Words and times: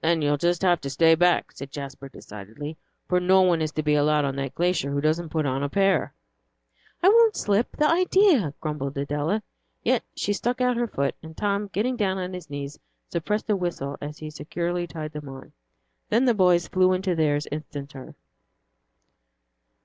"Then 0.00 0.22
you'll 0.22 0.36
just 0.36 0.62
have 0.62 0.80
to 0.82 0.88
stay 0.88 1.16
back," 1.16 1.50
said 1.50 1.72
Jasper, 1.72 2.08
decidedly, 2.08 2.76
"for 3.08 3.18
no 3.18 3.42
one 3.42 3.60
is 3.60 3.72
to 3.72 3.82
be 3.82 3.96
allowed 3.96 4.24
on 4.24 4.36
that 4.36 4.54
glacier 4.54 4.92
who 4.92 5.00
doesn't 5.00 5.30
put 5.30 5.44
on 5.44 5.64
a 5.64 5.68
pair." 5.68 6.14
"I 7.02 7.08
won't 7.08 7.34
slip 7.36 7.72
the 7.76 7.88
idea!" 7.88 8.54
grumbled 8.60 8.96
Adela. 8.96 9.42
Yet 9.82 10.04
she 10.14 10.32
stuck 10.32 10.60
out 10.60 10.76
her 10.76 10.86
foot, 10.86 11.16
and 11.20 11.36
Tom, 11.36 11.66
getting 11.66 11.96
down 11.96 12.16
on 12.16 12.32
his 12.32 12.48
knees, 12.48 12.78
suppressed 13.08 13.50
a 13.50 13.56
whistle 13.56 13.98
as 14.00 14.18
he 14.18 14.30
securely 14.30 14.86
tied 14.86 15.10
them 15.14 15.28
on. 15.28 15.50
Then 16.10 16.26
the 16.26 16.32
boys 16.34 16.68
flew 16.68 16.92
into 16.92 17.16
theirs 17.16 17.46
instanter. 17.50 18.14